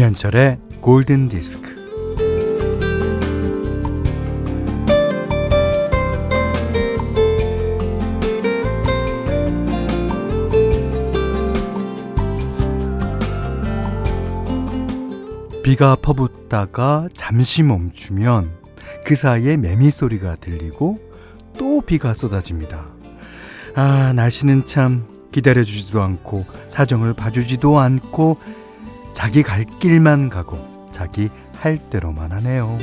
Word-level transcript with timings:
김현철의 0.00 0.58
골든 0.80 1.28
디스크. 1.28 1.74
비가 15.62 15.96
퍼붓다가 15.96 17.10
잠시 17.14 17.62
멈추면 17.62 18.50
그 19.04 19.14
사이에 19.14 19.58
매미 19.58 19.90
소리가 19.90 20.36
들리고 20.36 20.98
또 21.58 21.82
비가 21.82 22.14
쏟아집니다. 22.14 22.86
아, 23.74 24.14
날씨는 24.14 24.64
참 24.64 25.04
기다려주지도 25.30 26.00
않고 26.00 26.46
사정을 26.68 27.12
봐주지도 27.12 27.78
않고 27.78 28.38
자기 29.20 29.42
갈 29.42 29.66
길만 29.66 30.30
가고 30.30 30.88
자기 30.92 31.28
할 31.58 31.76
대로만 31.90 32.32
하네요. 32.32 32.78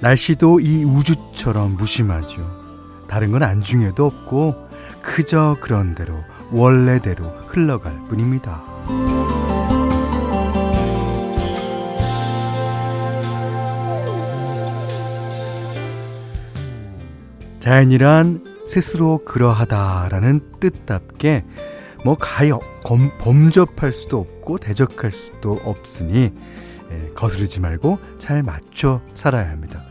날씨도 0.00 0.58
이 0.58 0.82
우주처럼 0.82 1.76
무심하죠. 1.76 3.04
다른 3.06 3.30
건 3.30 3.44
안중에도 3.44 4.06
없고 4.06 4.68
그저 5.02 5.56
그런 5.60 5.94
대로 5.94 6.24
원래대로 6.50 7.24
흘러갈 7.46 7.94
뿐입니다. 8.08 8.60
자연이란 17.60 18.51
스스로 18.66 19.24
그러하다라는 19.24 20.40
뜻답게 20.60 21.44
뭐 22.04 22.16
가요 22.18 22.60
검, 22.84 23.10
범접할 23.18 23.92
수도 23.92 24.18
없고 24.18 24.58
대적할 24.58 25.12
수도 25.12 25.52
없으니 25.64 26.32
예, 26.90 27.10
거스르지 27.14 27.60
말고 27.60 27.98
잘 28.18 28.42
맞춰 28.42 29.00
살아야 29.14 29.50
합니다. 29.50 29.82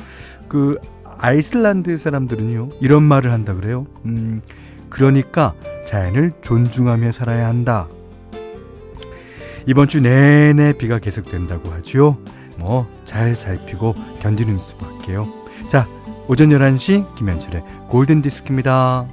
그 0.47 0.77
아이슬란드 1.17 1.97
사람들은요 1.97 2.69
이런 2.81 3.03
말을 3.03 3.31
한다 3.31 3.53
그래요. 3.53 3.87
음, 4.05 4.41
그러니까 4.89 5.53
자연을 5.87 6.31
존중하며 6.41 7.11
살아야 7.11 7.47
한다. 7.47 7.87
이번 9.67 9.87
주 9.87 10.01
내내 10.01 10.73
비가 10.73 10.99
계속된다고 10.99 11.69
하죠. 11.71 12.17
뭐잘 12.57 13.35
살피고 13.35 13.95
견디는 14.21 14.57
수밖에요. 14.57 15.27
자, 15.67 15.87
오전 16.31 16.47
11시 16.47 17.13
김현철의 17.15 17.61
골든 17.89 18.21
디스크입니다. 18.21 19.05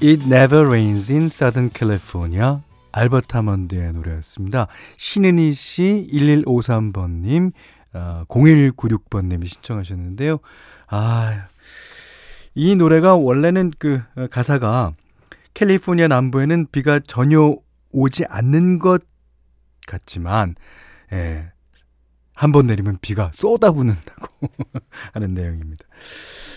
It 0.00 0.24
Never 0.24 0.64
Rains 0.68 1.10
in 1.10 1.24
Southern 1.24 1.68
California 1.76 2.60
알버트 2.96 3.36
하먼드의 3.36 3.92
노래였습니다. 3.92 4.68
신은희 4.96 5.52
씨 5.52 6.08
1153번님 6.12 7.52
어, 7.92 8.24
0196번님이 8.28 9.46
신청하셨는데요. 9.46 10.38
아, 10.88 11.46
이 12.54 12.74
노래가 12.74 13.14
원래는 13.14 13.72
그 13.78 14.00
어, 14.16 14.26
가사가 14.30 14.94
캘리포니아 15.52 16.08
남부에는 16.08 16.68
비가 16.72 16.98
전혀 16.98 17.56
오지 17.92 18.24
않는 18.28 18.78
것 18.78 19.02
같지만 19.86 20.54
예, 21.12 21.52
한 22.34 22.52
번 22.52 22.66
내리면 22.66 22.98
비가 23.00 23.30
쏟아붓는다고 23.34 24.26
하는 25.12 25.34
내용입니다. 25.34 25.84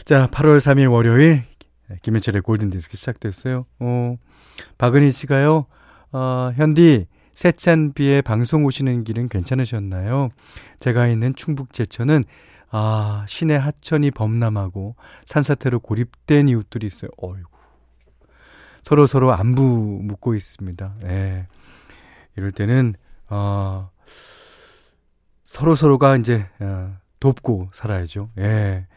자, 0.05 0.27
8월 0.27 0.57
3일 0.57 0.91
월요일 0.91 1.43
김현철의 2.01 2.41
골든디스크 2.43 2.95
시작됐어요. 2.97 3.65
어, 3.79 4.15
박은희 4.77 5.11
씨가요. 5.11 5.65
어, 6.11 6.51
현디, 6.55 7.07
세찬 7.31 7.93
비에 7.93 8.21
방송 8.21 8.65
오시는 8.65 9.03
길은 9.03 9.29
괜찮으셨나요? 9.29 10.29
제가 10.79 11.07
있는 11.07 11.35
충북 11.35 11.71
제천은 11.71 12.23
아, 12.71 13.25
시내 13.27 13.55
하천이 13.55 14.11
범람하고 14.11 14.95
산사태로 15.25 15.79
고립된 15.79 16.49
이웃들이 16.49 16.85
있어요. 16.85 17.09
어이구. 17.17 17.49
서로 18.83 19.07
서로 19.07 19.33
안부 19.33 20.01
묻고 20.03 20.35
있습니다. 20.35 20.95
예. 21.03 21.47
이럴 22.35 22.51
때는 22.51 22.95
어, 23.29 23.89
서로 25.43 25.75
서로가 25.75 26.17
이제 26.17 26.47
어, 26.59 26.95
돕고 27.19 27.69
살아야죠. 27.73 28.29
예. 28.37 28.87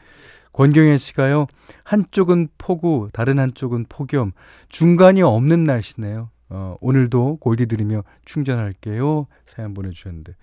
권경혜 0.52 0.98
씨가요. 0.98 1.46
한쪽은 1.84 2.48
폭우, 2.58 3.08
다른 3.12 3.38
한쪽은 3.38 3.86
폭염, 3.88 4.32
중간이 4.68 5.22
없는 5.22 5.64
날씨네요. 5.64 6.28
어, 6.52 6.76
오늘도 6.82 7.38
골디 7.40 7.66
들으며 7.66 8.04
충전할게요. 8.26 9.26
사연 9.46 9.72
보내주셨는데. 9.72 10.34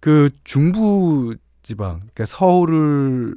그 0.00 0.30
중부 0.44 1.36
지방, 1.62 1.98
그러니까 1.98 2.24
서울을 2.24 3.34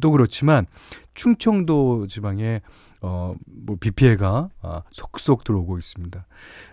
도 0.00 0.10
그렇지만 0.10 0.66
충청도 1.12 2.06
지방에 2.06 2.62
어, 3.02 3.34
뭐, 3.46 3.76
비 3.78 3.90
피해가 3.90 4.48
아, 4.62 4.82
속속 4.90 5.44
들어오고 5.44 5.76
있습니다. 5.76 6.24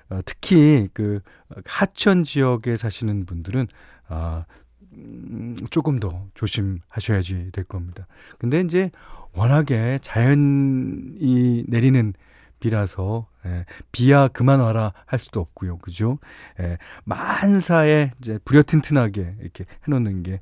어, 0.09 0.19
특히 0.25 0.87
그 0.93 1.19
하천 1.65 2.23
지역에 2.23 2.77
사시는 2.77 3.25
분들은 3.25 3.67
아, 4.07 4.45
음, 4.93 5.57
조금 5.69 5.99
더 5.99 6.27
조심하셔야지 6.33 7.49
될 7.51 7.65
겁니다. 7.65 8.07
근데 8.37 8.61
이제 8.61 8.89
워낙에 9.33 9.99
자연이 10.01 11.65
내리는 11.67 12.13
비라서 12.59 13.27
예, 13.45 13.65
비야 13.91 14.27
그만 14.27 14.59
와라 14.59 14.93
할 15.05 15.19
수도 15.19 15.39
없고요, 15.39 15.77
그죠? 15.79 16.19
예, 16.59 16.77
만사에 17.05 18.11
이제 18.19 18.37
부려튼튼하게 18.45 19.35
이렇게 19.41 19.65
해놓는 19.87 20.23
게 20.23 20.41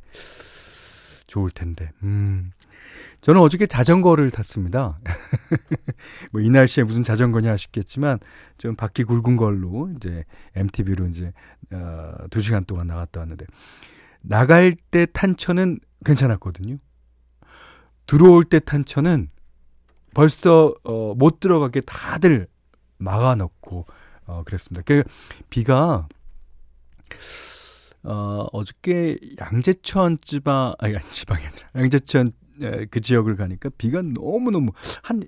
좋을 1.27 1.51
텐데. 1.51 1.91
음. 2.03 2.51
저는 3.21 3.41
어저께 3.41 3.65
자전거를 3.65 4.31
탔습니다. 4.31 4.99
뭐 6.31 6.41
이 6.41 6.49
날씨에 6.49 6.83
무슨 6.83 7.03
자전거냐 7.03 7.51
하셨겠지만 7.51 8.19
좀 8.57 8.75
바퀴 8.75 9.03
굵은 9.03 9.35
걸로 9.35 9.91
이제 9.95 10.23
MTB로 10.55 11.07
이제 11.07 11.33
어, 11.73 12.13
2 12.35 12.41
시간 12.41 12.63
동안 12.65 12.87
나갔다 12.87 13.19
왔는데 13.19 13.45
나갈 14.21 14.75
때탄 14.91 15.35
차는 15.35 15.79
괜찮았거든요. 16.05 16.77
들어올 18.05 18.45
때탄 18.45 18.85
차는 18.85 19.27
벌써 20.17 20.73
어, 20.83 21.13
못 21.13 21.39
들어가게 21.39 21.81
다들 21.81 22.47
막아놓고 22.97 23.85
어, 24.25 24.41
그랬습니다. 24.45 24.81
그 24.83 25.03
비가 25.51 26.07
어, 28.01 28.47
어저께 28.51 29.19
양재천 29.39 30.17
지방 30.23 30.73
아니 30.79 30.95
지방이 31.11 31.45
아니라 31.45 31.69
양재천 31.75 32.31
그 32.89 32.99
지역을 32.99 33.35
가니까 33.35 33.69
비가 33.77 34.01
너무 34.01 34.49
너무 34.49 34.71
한 35.03 35.21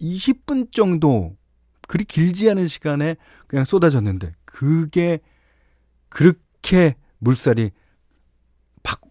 20분 0.00 0.72
정도 0.72 1.36
그리 1.86 2.04
길지 2.04 2.48
않은 2.48 2.66
시간에 2.66 3.16
그냥 3.46 3.66
쏟아졌는데 3.66 4.32
그게 4.46 5.20
그렇게 6.08 6.96
물살이 7.18 7.72
팍 8.82 9.02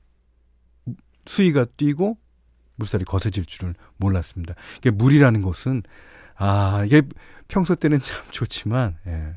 수위가 1.27 1.65
뛰고 1.77 2.18
물살이 2.80 3.06
거세질 3.06 3.46
줄은 3.46 3.76
몰랐습니다. 3.98 4.56
이게 4.80 4.90
물이라는 4.90 5.42
것은 5.42 5.84
아 6.36 6.84
이게 6.86 7.04
평소 7.48 7.76
때는 7.76 8.00
참 8.02 8.26
좋지만 8.31 8.98
예, 9.06 9.36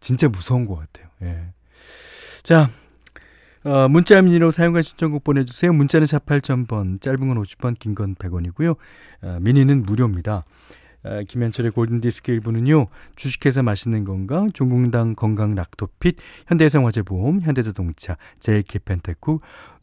진짜 0.00 0.28
무서운 0.28 0.66
것 0.66 0.76
같아요. 0.76 1.08
예. 1.22 1.52
자 2.42 2.70
어, 3.64 3.88
문자 3.88 4.20
미니로 4.20 4.50
사용과 4.50 4.82
신청곡 4.82 5.24
보내주세요. 5.24 5.72
문자는 5.72 6.06
48,000번, 6.06 7.00
짧은 7.00 7.28
건 7.28 7.42
50번, 7.42 7.78
긴건 7.78 8.14
100원이고요. 8.16 8.76
어, 9.22 9.38
미니는 9.40 9.84
무료입니다. 9.86 10.44
어, 11.04 11.20
김현철의 11.26 11.72
골든디스크 11.72 12.32
1부는요. 12.40 12.88
주식회사 13.16 13.62
맛있는 13.62 14.04
건강, 14.04 14.52
종공당 14.52 15.14
건강 15.14 15.54
락토핏, 15.54 16.16
현대해상화재보험, 16.46 17.40
현대자동차, 17.40 18.18
제일캐펜테쿠, 18.40 19.40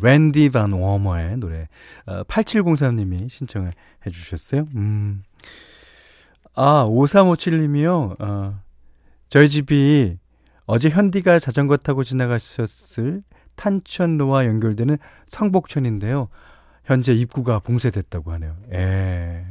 랜디 0.00 0.50
반 0.50 0.72
워머의 0.72 1.38
노래 1.38 1.68
어, 2.06 2.22
8703님이 2.24 3.28
신청을 3.28 3.72
해주셨어요. 4.06 4.66
음. 4.74 5.22
아 6.54 6.84
5357님이요. 6.84 8.20
어, 8.20 8.60
저희 9.28 9.48
집이 9.48 10.18
어제 10.66 10.88
현디가 10.88 11.38
자전거 11.38 11.76
타고 11.76 12.04
지나가셨을 12.04 13.22
탄천로와 13.56 14.46
연결되는 14.46 14.98
성복천인데요. 15.26 16.28
현재 16.84 17.12
입구가 17.12 17.60
봉쇄됐다고 17.60 18.32
하네요. 18.32 18.56
예. 18.72 19.44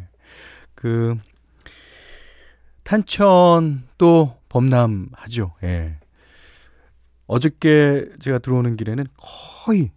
그 0.73 1.17
탄천 2.83 3.87
또 3.97 4.37
범람하죠. 4.49 5.53
예. 5.63 5.97
어저께 7.27 8.09
제가 8.19 8.39
들어오는 8.39 8.77
길에는 8.77 9.05
거의 9.17 9.91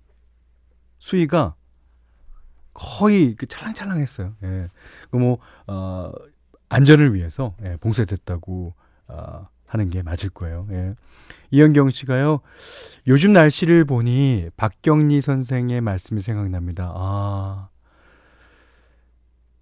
수위가 0.98 1.54
거의 2.74 3.34
그 3.34 3.46
찰랑찰랑했어요. 3.46 4.34
예. 4.44 4.68
그뭐 5.10 5.38
어, 5.66 6.12
안전을 6.68 7.14
위해서 7.14 7.54
예, 7.64 7.76
봉쇄됐다고 7.76 8.74
어, 9.08 9.48
하는 9.66 9.90
게 9.90 10.02
맞을 10.02 10.30
거예요. 10.30 10.66
예. 10.70 10.94
이현경 11.50 11.90
씨가요. 11.90 12.40
요즘 13.06 13.32
날씨를 13.32 13.84
보니 13.84 14.50
박경리 14.56 15.20
선생의 15.20 15.80
말씀이 15.80 16.20
생각납니다. 16.20 16.92
아. 16.94 17.68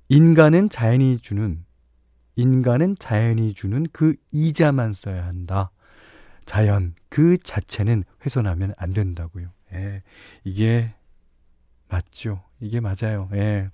인간은 0.08 0.68
자연이 0.68 1.18
주는 1.18 1.64
인간은 2.36 2.96
자연이 2.98 3.54
주는 3.54 3.86
그 3.92 4.14
이자만 4.30 4.92
써야 4.92 5.26
한다. 5.26 5.70
자연 6.44 6.94
그 7.08 7.38
자체는 7.38 8.04
훼손하면 8.24 8.74
안 8.76 8.92
된다고요. 8.92 9.48
예. 9.72 10.02
이게 10.44 10.94
맞죠. 11.88 12.42
이게 12.60 12.80
맞아요. 12.80 13.28
예. 13.34 13.70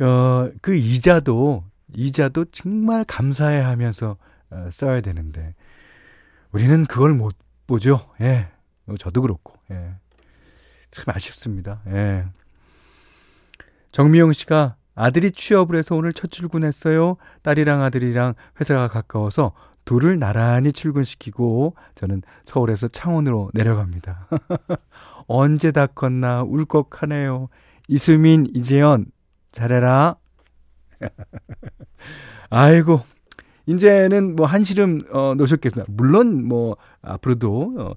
어, 0.00 0.50
그 0.62 0.74
이자도 0.74 1.64
이자도 1.94 2.46
정말 2.46 3.04
감사해 3.04 3.60
하면서 3.60 4.16
어, 4.50 4.68
써야 4.70 5.00
되는데 5.00 5.54
우리는 6.52 6.86
그걸 6.86 7.14
못 7.14 7.36
보죠. 7.66 8.08
예. 8.20 8.48
어, 8.86 8.96
저도 8.98 9.22
그렇고. 9.22 9.54
예. 9.70 9.94
참 10.90 11.04
아쉽습니다. 11.08 11.82
예. 11.88 12.26
정미영 13.92 14.32
씨가 14.32 14.76
아들이 14.94 15.30
취업을 15.30 15.76
해서 15.76 15.94
오늘 15.94 16.12
첫 16.12 16.30
출근했어요. 16.30 17.16
딸이랑 17.42 17.82
아들이랑 17.82 18.34
회사가 18.60 18.88
가까워서 18.88 19.52
둘을 19.84 20.18
나란히 20.18 20.72
출근시키고 20.72 21.74
저는 21.94 22.22
서울에서 22.42 22.88
창원으로 22.88 23.50
내려갑니다. 23.54 24.28
언제 25.28 25.70
다 25.70 25.86
컸나 25.86 26.42
울컥하네요. 26.42 27.48
이수민, 27.86 28.46
이재현, 28.52 29.06
잘해라. 29.52 30.16
아이고, 32.50 33.02
이제는 33.66 34.34
뭐 34.34 34.46
한시름 34.46 35.02
어, 35.12 35.34
놓으셨겠습니다. 35.36 35.92
물론 35.94 36.44
뭐 36.44 36.76
앞으로도 37.02 37.74
어, 37.78 37.94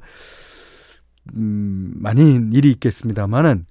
음, 1.36 1.94
많이 1.95 2.36
일이 2.54 2.69
있겠습니다만은 2.72 3.66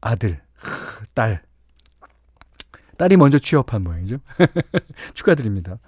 아들, 0.00 0.40
딸, 1.14 1.42
딸이 2.98 3.16
먼저 3.16 3.38
취업한 3.38 3.82
모양이죠. 3.82 4.18
축하드립니다. 5.14 5.78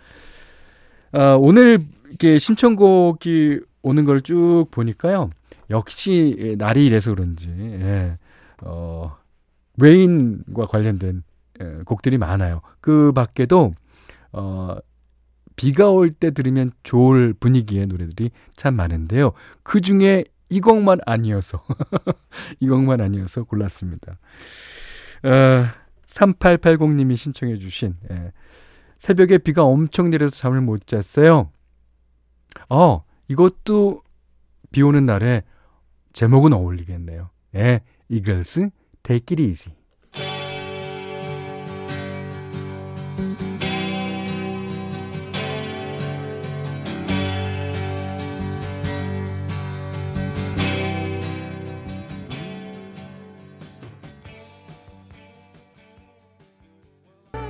아, 1.12 1.36
오늘 1.38 1.78
이렇게 2.08 2.38
신청곡이 2.38 3.60
오는 3.82 4.04
걸 4.04 4.20
쭉 4.20 4.66
보니까요. 4.72 5.30
역시 5.70 6.56
날이 6.58 6.84
이래서 6.86 7.10
그런지 7.10 7.48
예, 7.48 8.18
어, 8.62 9.16
외인과 9.78 10.66
관련된 10.66 11.22
예, 11.60 11.78
곡들이 11.84 12.18
많아요. 12.18 12.60
그 12.80 13.12
밖에도 13.12 13.74
어, 14.32 14.76
비가 15.56 15.90
올 15.90 16.10
때 16.10 16.30
들으면 16.32 16.72
좋을 16.82 17.32
분위기의 17.34 17.86
노래들이 17.86 18.30
참 18.54 18.74
많은데요. 18.74 19.32
그 19.62 19.80
중에 19.80 20.24
이 20.50 20.60
곡만 20.60 20.98
아니어서, 21.06 21.62
이 22.60 22.68
곡만 22.68 23.00
아니어서 23.00 23.44
골랐습니다. 23.44 24.18
어, 25.22 25.66
3880님이 26.06 27.16
신청해 27.16 27.58
주신, 27.58 27.96
예. 28.10 28.32
새벽에 28.98 29.38
비가 29.38 29.64
엄청 29.64 30.10
내려서 30.10 30.36
잠을 30.36 30.60
못 30.60 30.86
잤어요. 30.86 31.50
어, 32.68 33.04
이것도 33.28 34.02
비 34.72 34.82
오는 34.82 35.06
날에 35.06 35.42
제목은 36.14 36.52
어울리겠네요. 36.52 37.28
예, 37.56 37.80
이글스, 38.08 38.70
Take 39.02 39.36
It 39.36 39.42
Easy. 39.42 39.76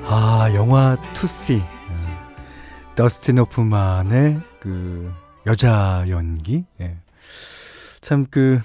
아, 0.07 0.51
영화 0.55 0.97
Tootsie. 1.13 1.63
더스틴 2.95 3.39
호프만의 3.39 4.41
그 4.61 5.13
여자 5.47 6.05
연기. 6.09 6.65
예. 6.81 7.04
참 8.05 8.27
그, 8.31 8.61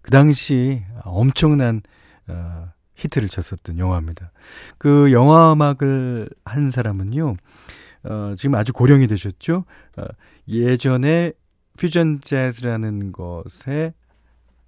그 0.00 0.10
당시 0.10 0.82
엄청난 1.04 1.82
어, 2.26 2.72
히트를 2.94 3.28
쳤었던 3.28 3.78
영화입니다. 3.78 4.32
그 4.78 5.12
영화 5.12 5.52
음악을 5.52 6.30
한 6.42 6.70
사람은요, 6.70 7.36
어, 8.04 8.32
지금 8.38 8.54
아주 8.54 8.72
고령이 8.72 9.08
되셨죠? 9.08 9.66
어, 9.98 10.04
예전에 10.48 11.34
퓨전 11.78 12.22
재즈라는 12.22 13.12
것에 13.12 13.92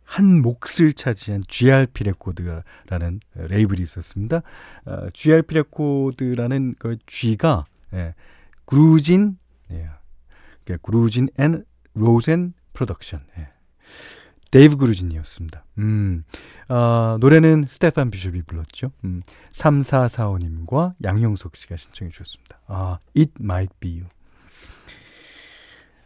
한 0.05 0.43
몫을 0.43 0.93
차지한 0.95 1.45
GRP 1.49 2.05
레코드라는 2.05 3.21
레이블이 3.37 3.81
있었습니다. 3.85 4.43
어, 4.85 5.09
GRP 5.15 5.55
레코드라는 5.55 6.75
그 6.79 6.99
G가 7.07 7.65
예, 7.95 8.15
그루진 8.67 9.39
예, 9.71 9.89
Grusin 10.83 11.31
and 11.39 11.65
Rosen 11.95 12.53
Production 12.75 13.23
예. 13.39 13.58
데이브 14.51 14.77
그루진이었습니다. 14.77 15.65
음, 15.79 16.25
어, 16.69 17.17
노래는 17.21 17.65
스테판 17.69 18.11
비숍이 18.11 18.43
불렀죠. 18.43 18.93
음, 19.05 19.23
3445님과 19.53 20.95
양용석 21.05 21.57
씨가 21.57 21.77
신청해 21.77 22.11
주셨습니다. 22.13 22.59
아, 22.67 22.99
It 23.17 23.33
Might 23.41 23.75
Be 23.81 24.01
You. 24.01 24.09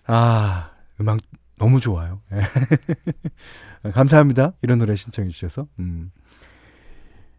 아, 0.06 0.72
음악 1.00 1.20
너무 1.56 1.78
좋아요. 1.78 2.20
감사합니다. 3.94 4.52
이런 4.62 4.78
노래 4.78 4.96
신청해 4.96 5.30
주셔서. 5.30 5.68
음. 5.78 6.10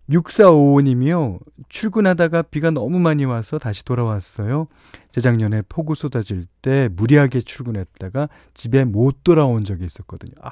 6455님이요. 0.10 1.40
출근하다가 1.70 2.44
비가 2.44 2.72
너무 2.72 3.00
많이 3.00 3.26
와서 3.26 3.58
다시 3.58 3.86
돌아왔어요. 3.86 4.68
재작년에 5.12 5.64
폭우 5.70 5.96
쏟아질 5.96 6.46
때 6.62 6.90
무리하게 6.92 7.42
출근했다가 7.42 8.30
집에 8.54 8.84
못 8.84 9.24
돌아온 9.24 9.64
적이 9.64 9.86
있었거든요. 9.86 10.34
아. 10.42 10.52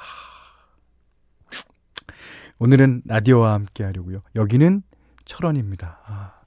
오늘은 2.58 3.02
라디오와 3.06 3.54
함께 3.54 3.84
하려고요. 3.84 4.22
여기는 4.36 4.82
철원입니다. 5.24 6.00
아. 6.06 6.42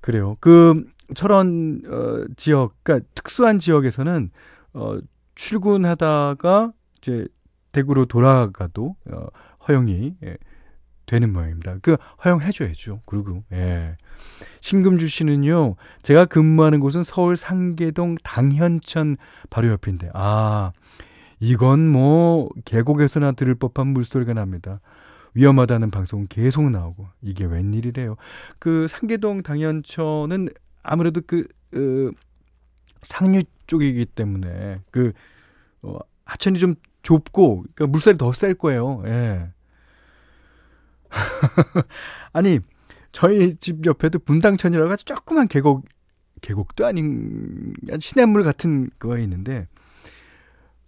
그래요. 0.00 0.36
그 0.40 0.84
철원 1.14 1.82
어, 1.86 2.24
지역, 2.36 2.74
그러니까 2.82 3.06
특수한 3.14 3.58
지역에서는 3.58 4.30
어, 4.72 4.98
출근하다가 5.34 6.72
이제 6.98 7.26
대구로 7.72 8.06
돌아가도 8.06 8.96
어, 9.10 9.26
허용이 9.68 10.14
예, 10.24 10.36
되는 11.10 11.32
모양입니다. 11.32 11.76
그 11.82 11.96
허용해줘야죠. 12.24 13.00
그리고 13.04 13.42
예. 13.50 13.96
신금주 14.60 15.08
씨는요. 15.08 15.74
제가 16.02 16.26
근무하는 16.26 16.78
곳은 16.78 17.02
서울 17.02 17.36
상계동 17.36 18.14
당현천 18.22 19.16
바로 19.50 19.68
옆인데 19.70 20.10
아 20.14 20.70
이건 21.40 21.88
뭐 21.88 22.48
계곡에서나 22.64 23.32
들을 23.32 23.56
법한 23.56 23.88
물소리가 23.88 24.34
납니다. 24.34 24.80
위험하다는 25.34 25.90
방송은 25.90 26.28
계속 26.28 26.70
나오고 26.70 27.08
이게 27.22 27.44
웬일이래요. 27.44 28.14
그 28.60 28.86
상계동 28.88 29.42
당현천은 29.42 30.48
아무래도 30.84 31.22
그 31.26 31.48
어, 31.74 32.10
상류 33.02 33.42
쪽이기 33.66 34.06
때문에 34.06 34.78
그 34.92 35.12
어, 35.82 35.98
하천이 36.24 36.60
좀 36.60 36.74
좁고 37.02 37.64
그러니까 37.74 37.86
물살이 37.88 38.16
더 38.16 38.30
셀 38.30 38.54
거예요. 38.54 39.02
예. 39.06 39.50
아니 42.32 42.60
저희 43.12 43.54
집 43.54 43.86
옆에도 43.86 44.18
분당천이라고 44.18 44.92
아주 44.92 45.04
조그만 45.04 45.48
계곡 45.48 45.84
계곡도 46.40 46.86
아닌 46.86 47.74
시냇물 47.98 48.44
같은 48.44 48.88
거가 48.98 49.18
있는데 49.18 49.66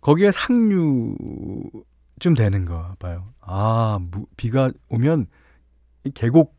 거기에 0.00 0.30
상류 0.30 1.16
좀 2.18 2.34
되는 2.34 2.64
거 2.64 2.94
봐요. 2.98 3.32
아, 3.40 3.98
무, 4.00 4.26
비가 4.36 4.70
오면 4.88 5.26
이 6.04 6.10
계곡 6.10 6.56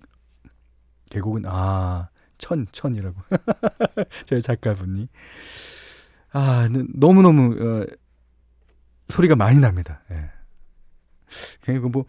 계곡은 1.10 1.43
아, 1.46 2.10
천 2.38 2.67
천이라고. 2.72 3.15
저희 4.25 4.41
작가분이 4.41 5.08
아, 6.32 6.67
너무너무 6.93 7.53
어, 7.53 7.86
소리가 9.10 9.36
많이 9.36 9.60
납니다. 9.60 10.01
예. 10.12 10.32
그리고 11.62 11.89
뭐 11.89 12.01
어, 12.01 12.05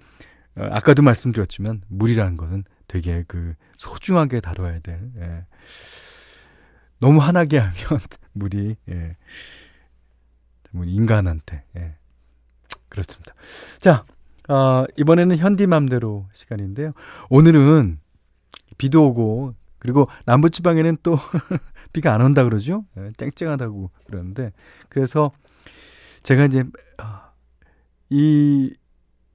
아까도 0.57 1.03
말씀드렸지만 1.03 1.83
물이라는 1.89 2.37
것은 2.37 2.65
되게 2.87 3.25
그 3.27 3.55
소중하게 3.77 4.41
다뤄야 4.41 4.81
될 4.81 5.11
예. 5.19 5.47
너무 6.99 7.21
환하게 7.21 7.59
하면 7.59 7.75
물이 8.33 8.77
예. 8.89 9.17
인간한테 10.73 11.65
예. 11.77 11.97
그렇습니다. 12.89 13.35
자, 13.81 14.05
어, 14.49 14.85
이번에는 14.97 15.37
현디맘대로 15.37 16.29
시간인데요. 16.33 16.93
오늘은 17.31 17.99
비도 18.79 19.07
오고 19.09 19.55
그리고 19.79 20.07
남부지방에는 20.27 20.99
또 21.03 21.17
비가 21.93 22.15
안 22.15 22.23
온다 22.23 22.45
그러죠. 22.45 22.85
예, 22.97 23.11
쨍쨍하다고 23.17 23.91
그러는데 24.07 24.53
그래서 24.89 25.31
제가 26.23 26.47
이제 26.47 26.65
아, 26.99 27.33
이 28.11 28.75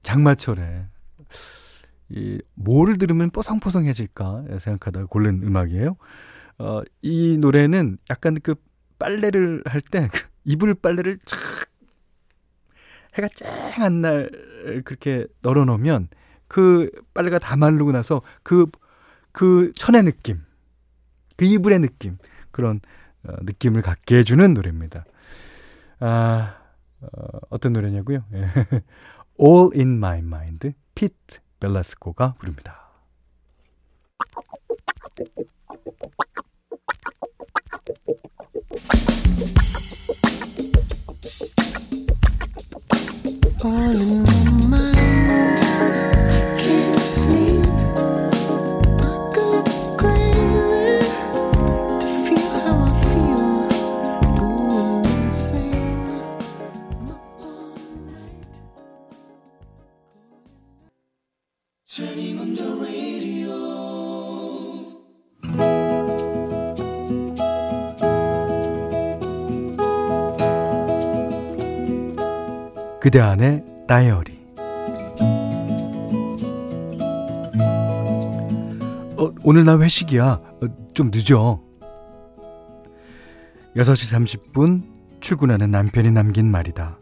장마철에 0.02 0.86
이 2.08 2.40
뭐를 2.54 2.98
들으면 2.98 3.30
뽀송뽀송해질까 3.30 4.44
생각하다가 4.58 5.06
고른 5.06 5.42
음악이에요. 5.42 5.96
어, 6.58 6.82
이 7.02 7.38
노래는 7.38 7.98
약간 8.10 8.36
그 8.42 8.54
빨래를 8.98 9.62
할때 9.64 10.08
그 10.12 10.28
이불 10.44 10.74
빨래를 10.74 11.18
착 11.24 11.38
해가 13.14 13.28
쨍한 13.28 14.00
날 14.00 14.30
그렇게 14.84 15.26
널어 15.42 15.64
놓으면 15.64 16.08
그 16.50 16.90
빨래가 17.14 17.38
다 17.38 17.56
마르고 17.56 17.92
나서 17.92 18.22
그, 18.42 18.66
그 19.32 19.72
천의 19.76 20.02
느낌, 20.02 20.40
그 21.36 21.44
이불의 21.44 21.78
느낌, 21.78 22.18
그런 22.50 22.80
어, 23.22 23.32
느낌을 23.42 23.82
갖게 23.82 24.18
해주는 24.18 24.54
노래입니다. 24.54 25.04
아, 26.00 26.56
어, 27.00 27.38
어떤 27.50 27.72
노래냐고요? 27.72 28.24
All 29.42 29.70
in 29.74 29.96
My 29.96 30.18
Mind, 30.18 30.74
피트 30.94 31.40
벨라스코가 31.58 32.34
부릅니다. 32.34 32.90
그대 73.10 73.18
안의 73.18 73.64
다이어리 73.88 74.38
어, 79.16 79.34
오늘 79.42 79.64
나 79.64 79.76
회식이야. 79.80 80.24
어, 80.24 80.60
좀 80.92 81.10
늦어. 81.12 81.60
6시 83.74 84.52
30분 84.54 84.84
출근하는 85.20 85.72
남편이 85.72 86.12
남긴 86.12 86.52
말이다. 86.52 87.00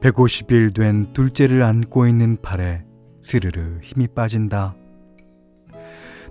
150일 0.00 0.74
된 0.74 1.12
둘째를 1.12 1.62
안고 1.62 2.08
있는 2.08 2.36
팔에 2.42 2.82
스르르 3.22 3.78
힘이 3.80 4.08
빠진다. 4.08 4.74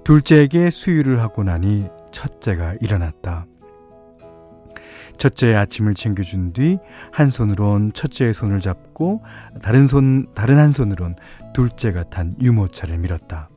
둘째에게 0.03 0.69
수유를 0.69 1.21
하고 1.21 1.45
나니 1.45 1.87
첫째가 2.11 2.75
일어났다. 2.81 3.45
첫째의 5.21 5.55
아침을 5.55 5.93
챙겨준 5.93 6.53
뒤 6.53 6.79
한 7.11 7.27
손으론 7.27 7.93
첫째의 7.93 8.33
손을 8.33 8.59
잡고 8.59 9.23
다른 9.61 9.85
손 9.85 10.25
다른 10.33 10.57
한 10.57 10.71
손으론 10.71 11.15
둘째가 11.53 12.09
탄 12.09 12.35
유모차를 12.41 12.97
밀었다. 12.97 13.49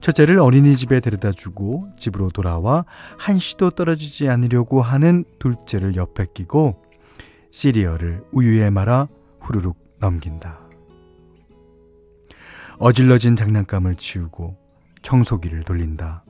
첫째를 0.00 0.38
어린이집에 0.38 1.00
데려다 1.00 1.32
주고 1.32 1.90
집으로 1.98 2.30
돌아와 2.30 2.86
한시도 3.18 3.70
떨어지지 3.70 4.28
않으려고 4.28 4.80
하는 4.80 5.24
둘째를 5.38 5.96
옆에 5.96 6.26
끼고 6.32 6.82
시리얼을 7.50 8.22
우유에 8.32 8.70
말아 8.70 9.08
후루룩 9.40 9.76
넘긴다. 9.98 10.60
어질러진 12.78 13.36
장난감을 13.36 13.96
치우고 13.96 14.56
청소기를 15.02 15.64
돌린다. 15.64 16.24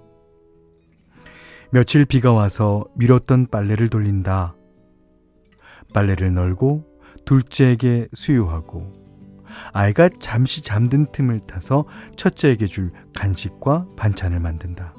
며칠 1.71 2.07
비가 2.07 2.33
와서 2.33 2.87
밀었던 2.95 3.49
빨래를 3.49 3.89
돌린다. 3.89 4.55
빨래를 5.93 6.33
널고 6.33 6.85
둘째에게 7.27 8.09
수유하고 8.15 8.91
아이가 9.73 10.09
잠시 10.21 10.63
잠든 10.63 11.07
틈을 11.13 11.41
타서 11.41 11.85
첫째에게 12.17 12.67
줄 12.67 12.91
간식과 13.15 13.87
반찬을 13.97 14.41
만든다. 14.41 14.95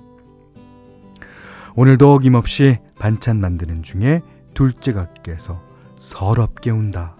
오늘도 1.75 2.13
어김없이 2.13 2.77
반찬 2.99 3.39
만드는 3.39 3.81
중에 3.81 4.21
둘째가 4.53 5.13
깨서 5.23 5.63
서럽게 5.97 6.69
운다. 6.69 7.15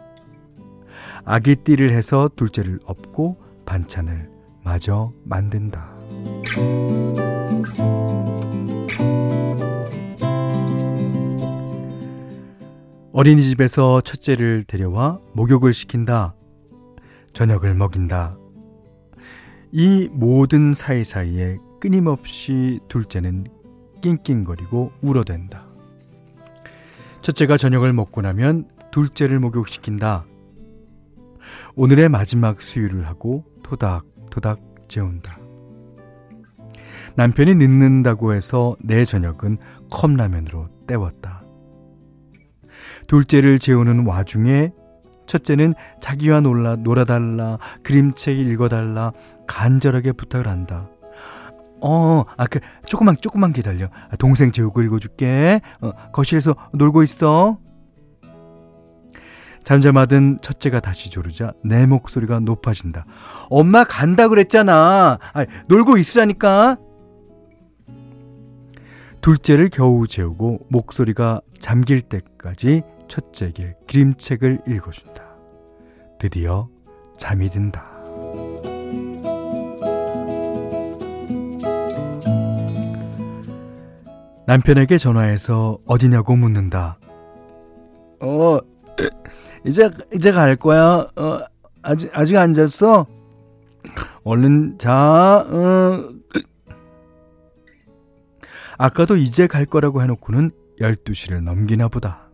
아기띠를 1.26 1.92
해서 1.92 2.30
둘째를 2.36 2.80
업고 2.86 3.42
반찬을 3.66 4.30
마저 4.64 5.12
만든다. 5.24 5.98
어린이집에서 13.12 14.02
첫째를 14.02 14.64
데려와 14.64 15.20
목욕을 15.34 15.74
시킨다. 15.74 16.36
저녁을 17.34 17.74
먹인다. 17.74 18.38
이 19.72 20.10
모든 20.12 20.76
사이사이에 20.76 21.58
끊임없이 21.80 22.80
둘째는 22.88 23.48
낑낑거리고 24.02 24.92
울어댄다. 25.02 25.66
첫째가 27.22 27.58
저녁을 27.58 27.94
먹고 27.94 28.22
나면 28.22 28.70
둘째를 28.92 29.40
목욕시킨다. 29.40 30.26
오늘의 31.76 32.10
마지막 32.10 32.62
수유를 32.62 33.08
하고 33.08 33.44
토닥토닥 33.64 34.60
재운다. 34.88 35.40
남편이 37.16 37.56
늦는다고 37.56 38.34
해서 38.34 38.76
내 38.80 39.04
저녁은 39.04 39.58
컵라면으로 39.90 40.70
때웠다. 40.86 41.39
둘째를 43.10 43.58
재우는 43.60 44.06
와중에 44.06 44.72
첫째는 45.26 45.74
자기와 46.00 46.42
놀라, 46.42 46.76
놀아달라, 46.76 47.58
그림책 47.84 48.38
읽어달라, 48.40 49.12
간절하게 49.48 50.14
부탁을 50.14 50.48
한다. 50.48 50.88
어, 51.82 52.24
아, 52.38 52.46
그, 52.46 52.60
조금만, 52.86 53.18
조금만 53.20 53.52
기다려. 53.52 53.88
아, 53.88 54.16
동생 54.18 54.52
재우고 54.52 54.82
읽어줄게. 54.84 55.62
어, 55.82 55.92
거실에서 56.12 56.56
놀고 56.74 57.04
있어. 57.04 57.58
잠잠하던 59.64 60.40
첫째가 60.42 60.80
다시 60.80 61.10
조르자 61.10 61.54
내 61.64 61.86
목소리가 61.86 62.40
높아진다. 62.40 63.06
엄마 63.50 63.84
간다 63.84 64.28
그랬잖아. 64.28 65.20
아, 65.34 65.46
놀고 65.68 65.98
있으라니까. 65.98 66.78
둘째를 69.22 69.70
겨우 69.70 70.08
재우고 70.08 70.68
목소리가 70.70 71.42
잠길 71.60 72.02
때까지 72.02 72.84
첫째에게 73.10 73.76
그림책을 73.88 74.62
읽어준다. 74.68 75.24
드디어 76.20 76.70
잠이 77.18 77.50
든다. 77.50 77.84
남편에게 84.46 84.98
전화해서 84.98 85.78
어디냐고 85.86 86.36
묻는다. 86.36 86.98
어, 88.22 88.60
이제, 89.66 89.92
이제 90.14 90.32
갈 90.32 90.56
거야. 90.56 91.08
어, 91.16 91.40
아직, 91.84 92.10
아직 92.14 92.38
안 92.38 92.54
잤어? 92.54 93.06
얼른 94.24 94.78
자, 94.80 95.46
어. 95.48 96.04
아까도 98.78 99.18
이제 99.18 99.46
갈 99.46 99.66
거라고 99.66 100.02
해놓고는 100.02 100.52
12시를 100.80 101.44
넘기나 101.44 101.88
보다. 101.88 102.29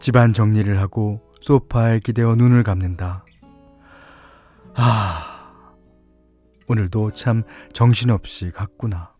집안 0.00 0.32
정리를 0.32 0.80
하고 0.80 1.20
소파에 1.40 2.00
기대어 2.00 2.34
눈을 2.34 2.62
감는다. 2.62 3.24
아, 4.74 5.74
오늘도 6.66 7.12
참 7.12 7.42
정신없이 7.72 8.50
갔구나. 8.50 9.12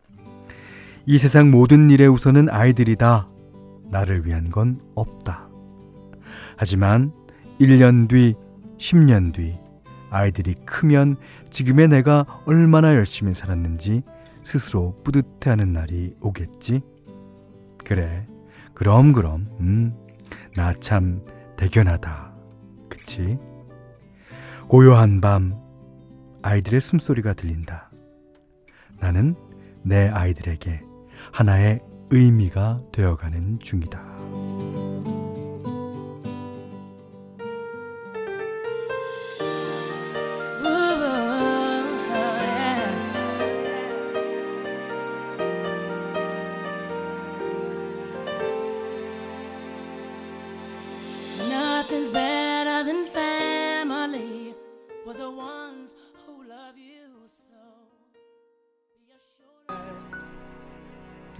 이 1.05 1.17
세상 1.17 1.51
모든 1.51 1.89
일의 1.91 2.07
우선은 2.07 2.49
아이들이다. 2.49 3.29
나를 3.89 4.25
위한 4.25 4.49
건 4.49 4.79
없다. 4.95 5.49
하지만 6.57 7.11
1년 7.59 8.09
뒤, 8.09 8.35
10년 8.79 9.33
뒤, 9.33 9.59
아이들이 10.09 10.55
크면 10.65 11.17
지금의 11.51 11.89
내가 11.89 12.25
얼마나 12.45 12.95
열심히 12.95 13.33
살았는지 13.33 14.01
스스로 14.43 14.95
뿌듯해하는 15.03 15.73
날이 15.73 16.15
오겠지? 16.21 16.81
그래, 17.85 18.27
그럼, 18.73 19.13
그럼, 19.13 19.45
음, 19.59 19.93
나 20.55 20.73
참 20.79 21.23
대견하다. 21.57 22.33
그치? 22.89 23.37
고요한 24.67 25.21
밤, 25.21 25.55
아이들의 26.41 26.81
숨소리가 26.81 27.33
들린다. 27.33 27.91
나는 28.99 29.35
내 29.83 30.07
아이들에게 30.09 30.81
하나의 31.31 31.81
의미가 32.09 32.81
되어가는 32.91 33.59
중이다. 33.59 34.10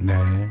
네. 0.02 0.50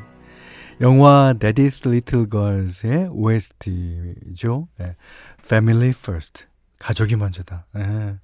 영화 0.81 1.35
Daddy's 1.39 1.87
Little 1.87 2.27
Girls의 2.31 3.09
OST죠. 3.11 4.69
네. 4.79 4.97
Family 5.41 5.89
First. 5.89 6.47
가족이 6.79 7.17
먼저다. 7.17 7.67
네. 7.75 8.17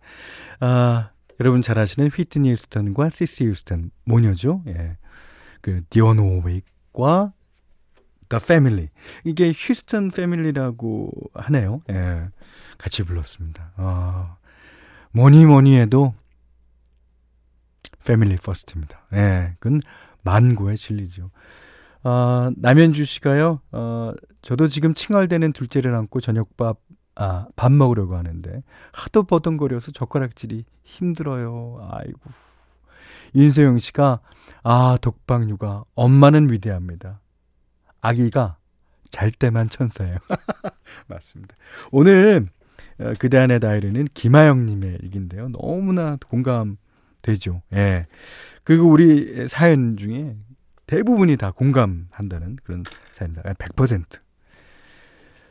아, 0.61 1.11
여러분 1.40 1.61
잘 1.61 1.78
아시는 1.78 2.09
휘트니 2.09 2.50
휴스턴과 2.52 3.11
시시 3.11 3.47
휴스턴 3.47 3.90
모녀죠. 4.04 4.62
예. 4.68 4.97
그 5.61 5.83
디온 5.90 6.18
오윅과 6.18 7.33
The 8.28 8.40
Family. 8.42 8.88
이게 9.25 9.52
휴스턴 9.54 10.11
패밀리라고 10.11 11.11
하네요. 11.35 11.83
예. 11.90 12.28
같이 12.78 13.02
불렀습니다. 13.02 13.73
아, 13.76 14.37
뭐니 15.12 15.45
뭐니 15.45 15.76
해도 15.76 16.14
패밀리 18.04 18.36
퍼스트입니다. 18.36 19.06
예. 19.12 19.56
그건 19.58 19.82
만고의 20.26 20.76
진리죠. 20.76 21.30
어, 22.02 22.50
남현주 22.56 23.04
씨가요, 23.04 23.60
어, 23.73 24.12
저도 24.43 24.69
지금 24.69 24.93
칭얼대는 24.93 25.52
둘째를 25.52 25.95
안고 25.95 26.21
저녁밥, 26.21 26.78
아, 27.15 27.47
밥 27.56 27.73
먹으려고 27.73 28.17
하는데, 28.17 28.62
하도 28.93 29.23
버둥거려서 29.23 29.93
젓가락질이 29.93 30.65
힘들어요. 30.82 31.89
아이고. 31.91 32.21
윤소영 33.34 33.78
씨가, 33.78 34.21
아, 34.62 34.99
독방 35.00 35.49
육아. 35.49 35.84
엄마는 35.95 36.50
위대합니다. 36.52 37.21
아기가 38.00 38.58
잘 39.10 39.30
때만 39.30 39.69
천사예요. 39.69 40.19
맞습니다. 41.08 41.56
오늘, 41.91 42.47
어, 43.00 43.12
그대 43.19 43.39
안의 43.39 43.60
다이리는 43.60 44.06
김하영님의 44.15 44.99
얘기인데요. 45.02 45.49
너무나 45.49 46.19
공감 46.28 46.76
되죠. 47.26 47.62
예. 47.73 48.06
그리고 48.65 48.89
우리 48.89 49.47
사연 49.49 49.97
중에 49.97 50.36
대부분이 50.86 51.36
다 51.36 51.50
공감한다는 51.50 52.56
그런 52.62 52.84
사연입니다. 53.12 53.52
100%. 53.54 54.21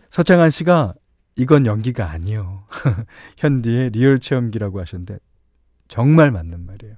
서창한 0.09 0.49
씨가 0.49 0.93
이건 1.35 1.65
연기가 1.65 2.09
아니요. 2.09 2.63
현디의 3.37 3.89
리얼 3.91 4.19
체험기라고 4.19 4.79
하셨는데 4.79 5.19
정말 5.87 6.31
맞는 6.31 6.65
말이에요. 6.65 6.95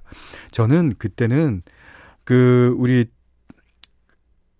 저는 0.52 0.94
그때는 0.98 1.62
그 2.24 2.74
우리 2.78 3.06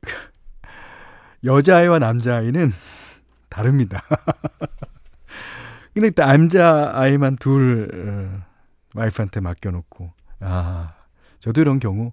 여자아이와 1.45 2.01
남자아이는 2.01 2.73
다릅니다. 3.49 4.03
근데 5.95 6.11
남자아이만 6.15 7.37
둘 7.37 7.89
어, 7.93 8.48
와이프한테 8.99 9.41
맡겨놓고 9.41 10.13
아 10.41 10.95
저도 11.41 11.61
이런 11.61 11.79
경우 11.79 12.13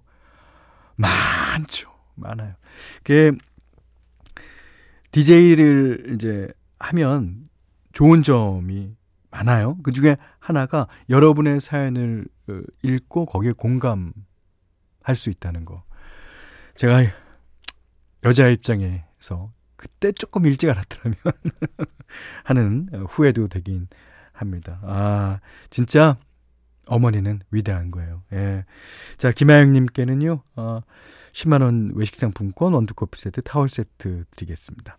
많죠. 0.96 1.90
많아요. 2.14 2.54
그게 3.02 3.32
DJ를 5.12 6.14
이제 6.14 6.48
하면 6.78 7.48
좋은 7.92 8.22
점이 8.22 8.96
많아요. 9.30 9.76
그 9.82 9.92
중에 9.92 10.16
하나가 10.38 10.86
여러분의 11.10 11.60
사연을 11.60 12.26
어, 12.48 12.60
읽고 12.82 13.26
거기에 13.26 13.52
공감할 13.52 14.14
수 15.14 15.30
있다는 15.30 15.64
거. 15.64 15.84
제가 16.76 17.02
여자 18.24 18.48
입장에서 18.48 19.52
그때 19.76 20.12
조금 20.12 20.46
일찍 20.46 20.70
알았더라면 20.70 21.16
하는 22.44 22.88
후회도 23.08 23.48
되긴 23.48 23.88
합니다. 24.32 24.80
아, 24.82 25.40
진짜 25.70 26.16
어머니는 26.86 27.40
위대한 27.50 27.90
거예요. 27.90 28.22
예. 28.32 28.64
자, 29.16 29.32
김하영님께는요, 29.32 30.40
어, 30.56 30.80
10만원 31.32 31.94
외식 31.94 32.16
상품권, 32.16 32.72
원두커피 32.72 33.20
세트, 33.20 33.42
타월 33.42 33.68
세트 33.68 34.24
드리겠습니다. 34.30 34.96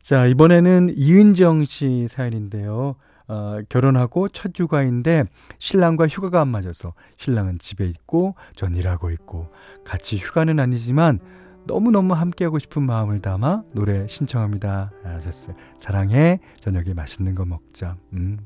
자, 0.00 0.26
이번에는 0.26 0.94
이은정 0.96 1.64
씨 1.64 2.06
사연인데요. 2.08 2.96
어, 3.28 3.60
결혼하고 3.68 4.28
첫 4.28 4.52
휴가인데 4.58 5.24
신랑과 5.58 6.08
휴가가 6.08 6.40
안 6.40 6.48
맞아서 6.48 6.94
신랑은 7.16 7.60
집에 7.60 7.86
있고 7.86 8.34
전 8.56 8.74
일하고 8.74 9.12
있고 9.12 9.52
같이 9.84 10.16
휴가는 10.16 10.58
아니지만 10.58 11.20
너무너무 11.64 12.14
함께하고 12.14 12.58
싶은 12.58 12.82
마음을 12.82 13.20
담아 13.20 13.62
노래 13.72 14.06
신청합니다. 14.08 14.90
하셨어요. 15.04 15.54
사랑해. 15.78 16.40
저녁에 16.58 16.92
맛있는 16.92 17.36
거 17.36 17.44
먹자. 17.44 17.96
음, 18.14 18.38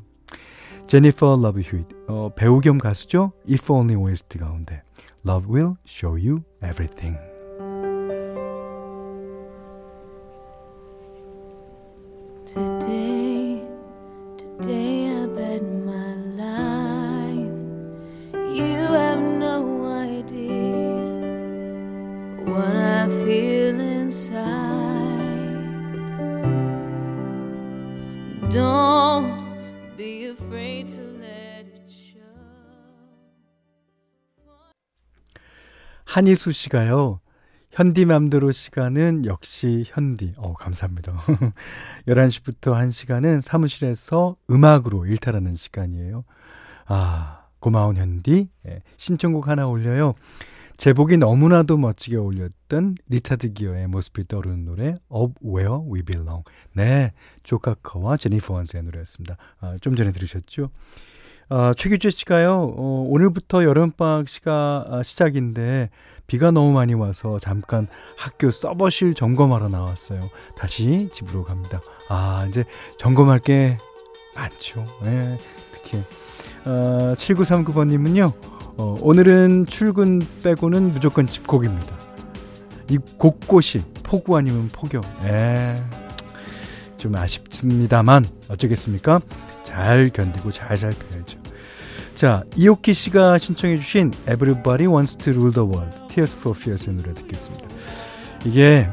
제니퍼 0.87 1.37
러브 1.41 1.61
휴잇 1.61 1.85
어, 2.07 2.29
배우 2.35 2.59
겸 2.61 2.77
가수죠. 2.77 3.31
If 3.47 3.71
Only 3.71 3.95
OST 3.95 4.39
가운데 4.39 4.81
Love 5.25 5.47
Will 5.53 5.75
Show 5.85 6.17
You 6.17 6.41
Everything 6.63 7.17
Today, 12.45 13.61
today 14.37 15.09
I 15.13 15.27
bet 15.27 15.61
my 15.85 16.15
life 16.33 17.59
You 18.49 18.79
have 18.97 19.19
no 19.21 19.85
idea 19.85 20.97
What 22.45 22.75
I 22.75 23.07
feel 23.23 23.79
inside 23.79 24.42
한희수 36.14 36.52
씨가요. 36.52 37.18
현디맘대로 37.72 38.52
시간은 38.52 39.26
역시 39.26 39.82
현디. 39.84 40.34
어, 40.36 40.52
감사합니다. 40.52 41.12
11시부터 42.06 42.72
1시간은 42.72 43.40
사무실에서 43.40 44.36
음악으로 44.48 45.06
일탈하는 45.06 45.56
시간이에요. 45.56 46.22
아, 46.86 47.46
고마운 47.58 47.96
현디. 47.96 48.48
예, 48.68 48.82
신청곡 48.96 49.48
하나 49.48 49.66
올려요. 49.66 50.14
제복이 50.76 51.16
너무나도 51.16 51.78
멋지게 51.78 52.16
어울렸던 52.16 52.94
리차드 53.08 53.52
기어의 53.54 53.88
모습이 53.88 54.28
떠오르는 54.28 54.64
노래 54.66 54.94
Up 55.08 55.34
Where 55.44 55.78
We 55.92 56.02
Belong. 56.02 56.44
네, 56.74 57.12
조 57.42 57.59
카커와 57.59 58.18
제니퍼 58.18 58.54
원스의 58.54 58.84
노래였습니다. 58.84 59.36
아, 59.58 59.76
좀 59.80 59.96
전에 59.96 60.12
들으셨죠? 60.12 60.70
아, 61.48 61.72
최규재 61.76 62.10
씨가요. 62.10 62.74
어, 62.76 63.06
오늘부터 63.08 63.64
여름방학 63.64 64.28
시가 64.28 64.86
아, 64.88 65.02
시작인데 65.02 65.90
비가 66.26 66.50
너무 66.50 66.72
많이 66.72 66.94
와서 66.94 67.38
잠깐 67.38 67.86
학교 68.16 68.50
서버실 68.50 69.14
점검하러 69.14 69.68
나왔어요. 69.68 70.30
다시 70.56 71.08
집으로 71.12 71.44
갑니다. 71.44 71.82
아, 72.08 72.46
이제 72.48 72.64
점검할 72.98 73.40
게 73.40 73.78
많죠. 74.34 74.84
네, 75.02 75.36
특히 75.72 76.02
어, 76.64 77.12
7939번님은요. 77.14 78.32
어, 78.76 78.98
오늘은 79.02 79.66
출근 79.66 80.20
빼고는 80.42 80.92
무조건 80.92 81.26
집콕입니다. 81.26 81.94
이 82.90 82.98
곳곳이 83.18 83.82
폭우 84.02 84.36
아니면 84.36 84.68
폭염. 84.72 85.02
에. 85.24 85.82
좀 86.96 87.14
아쉽습니다만 87.16 88.24
어쩌겠습니까? 88.48 89.20
잘 89.74 90.08
견디고 90.10 90.52
잘 90.52 90.78
살펴야죠. 90.78 91.38
자, 92.14 92.44
이옥기 92.54 92.94
씨가 92.94 93.38
신청해 93.38 93.76
주신 93.78 94.12
Everybody 94.22 94.86
Wants 94.86 95.16
to 95.16 95.32
Rule 95.32 95.52
the 95.52 95.68
World, 95.68 96.08
Tears 96.08 96.36
for 96.36 96.56
Fears의 96.56 96.96
노래 96.96 97.12
듣겠습니다. 97.14 97.66
이게 98.44 98.88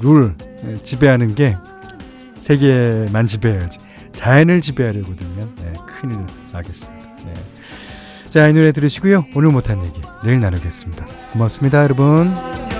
룰 0.00 0.34
지배하는 0.82 1.34
게 1.34 1.56
세계만 2.36 3.26
지배해야지. 3.26 3.78
자연을 4.12 4.60
지배하려고 4.60 5.16
들면 5.16 5.56
네, 5.56 5.72
큰일을 5.86 6.26
나겠습니다. 6.52 7.02
네. 7.24 7.32
자, 8.28 8.48
이 8.48 8.52
노래 8.52 8.72
들으시고요. 8.72 9.24
오늘 9.34 9.50
못한 9.50 9.82
얘기 9.82 9.98
내일 10.22 10.40
나누겠습니다. 10.40 11.06
고맙습니다, 11.32 11.82
여러분. 11.82 12.71